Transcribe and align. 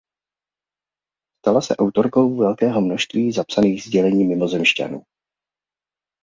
Stala 1.39 1.61
se 1.61 1.75
autorkou 1.77 2.37
velkého 2.37 2.81
množství 2.81 3.31
zapsaných 3.31 3.83
sdělení 3.83 4.23
mimozemšťanů. 4.27 5.01